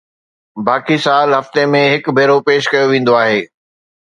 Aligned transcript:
باقي 0.67 0.97
سال 1.05 1.27
هفتي 1.37 1.63
۾ 1.75 1.81
هڪ 1.93 2.03
ڀيرو 2.17 2.37
پيش 2.49 2.63
ڪيو 2.73 2.85
ويندو 2.93 3.13
آهي 3.23 3.39